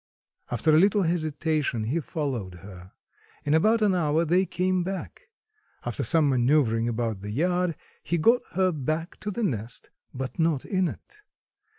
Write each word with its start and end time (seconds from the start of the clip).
After 0.49 0.75
a 0.75 0.79
little 0.79 1.03
hesitation 1.03 1.83
he 1.83 1.99
followed 1.99 2.55
her. 2.55 2.93
In 3.45 3.53
about 3.53 3.83
an 3.83 3.93
hour 3.93 4.25
they 4.25 4.47
came 4.47 4.81
back. 4.83 5.29
After 5.85 6.03
some 6.03 6.27
maneuvering 6.27 6.87
about 6.87 7.21
the 7.21 7.29
yard 7.29 7.75
he 8.01 8.17
got 8.17 8.41
her 8.53 8.71
back 8.71 9.19
to 9.19 9.29
the 9.29 9.43
nest, 9.43 9.91
but 10.11 10.39
not 10.39 10.65
in 10.65 10.87
it. 10.87 11.21